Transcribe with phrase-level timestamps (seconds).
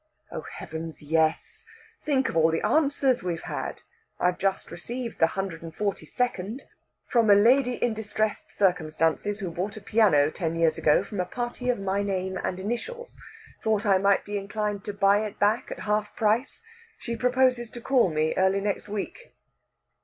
[0.31, 1.63] "Oh, heavens, yes.
[2.03, 3.83] Think of the answers we've had!
[4.19, 6.63] I've just received the hundred and forty second.
[7.05, 11.25] From a lady in distressed circumstances who bought a piano ten years ago from a
[11.25, 13.15] party of my name and initials
[13.61, 16.63] thought I might be inclined to buy it back at half price.
[16.97, 19.35] She proposes to call on me early next week."